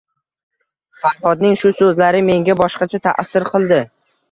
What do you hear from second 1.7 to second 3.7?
so`zlari menga boshqacha ta`sir